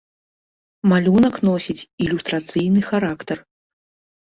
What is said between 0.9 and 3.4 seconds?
Малюнак носіць ілюстрацыйны характар.